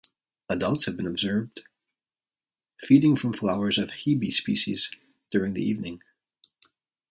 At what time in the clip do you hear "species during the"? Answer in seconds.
4.33-5.61